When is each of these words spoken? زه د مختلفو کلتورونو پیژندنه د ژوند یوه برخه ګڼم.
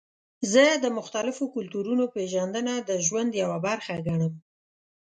زه 0.51 0.63
د 0.83 0.85
مختلفو 0.97 1.43
کلتورونو 1.55 2.03
پیژندنه 2.15 2.73
د 2.89 2.91
ژوند 3.07 3.31
یوه 3.43 3.57
برخه 3.67 3.93
ګڼم. 4.07 4.33